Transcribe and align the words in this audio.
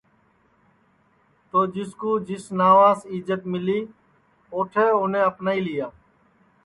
تو 1.49 1.59
جس 1.73 1.91
کُو 1.99 2.11
جس 2.27 2.43
ناوم 2.59 2.97
عزت 3.13 3.41
ملی 3.51 3.79
اوٹھے 4.53 4.85
اُنونے 4.95 5.21
اپنائی 5.29 5.59
لیا 5.67 5.87